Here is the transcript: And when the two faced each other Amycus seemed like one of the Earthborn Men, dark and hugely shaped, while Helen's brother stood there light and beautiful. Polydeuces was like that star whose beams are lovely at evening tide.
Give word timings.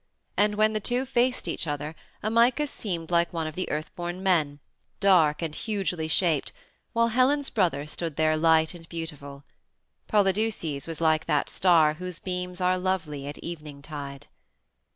And 0.35 0.55
when 0.55 0.73
the 0.73 0.79
two 0.79 1.05
faced 1.05 1.47
each 1.47 1.67
other 1.67 1.93
Amycus 2.23 2.71
seemed 2.71 3.11
like 3.11 3.31
one 3.31 3.45
of 3.45 3.53
the 3.53 3.69
Earthborn 3.69 4.23
Men, 4.23 4.57
dark 4.99 5.43
and 5.43 5.53
hugely 5.53 6.07
shaped, 6.07 6.51
while 6.93 7.09
Helen's 7.09 7.51
brother 7.51 7.85
stood 7.85 8.15
there 8.15 8.35
light 8.35 8.73
and 8.73 8.89
beautiful. 8.89 9.43
Polydeuces 10.07 10.87
was 10.87 11.01
like 11.01 11.25
that 11.27 11.51
star 11.51 11.93
whose 11.93 12.17
beams 12.17 12.59
are 12.59 12.79
lovely 12.79 13.27
at 13.27 13.37
evening 13.37 13.83
tide. 13.83 14.25